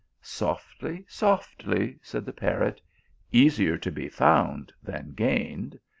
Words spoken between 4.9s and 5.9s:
gained.